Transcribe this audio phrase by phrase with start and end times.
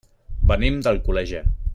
[0.51, 1.43] Venim d'Alcoleja.